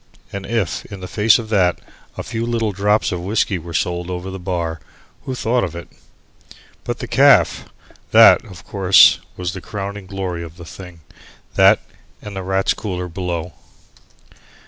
[0.33, 1.79] And if, in the face of that,
[2.17, 4.79] a few little drops of whiskey were sold over the bar,
[5.25, 5.89] who thought of it?
[6.83, 7.69] But the caff!
[8.09, 11.01] that, of course, was the crowning glory of the thing,
[11.53, 11.81] that
[12.19, 13.53] and the Rats' Cooler below.